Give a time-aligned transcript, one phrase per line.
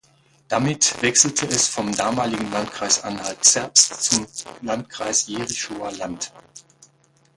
[0.47, 4.25] Damit wechselte es vom damaligen Landkreis Anhalt-Zerbst zum
[4.63, 6.33] Landkreis Jerichower Land.